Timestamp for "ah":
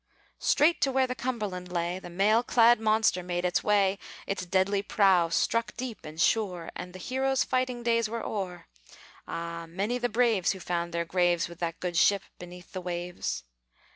9.27-9.67